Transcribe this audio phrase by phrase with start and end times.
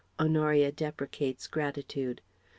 [0.19, 2.21] (Honoria deprecates gratitude.)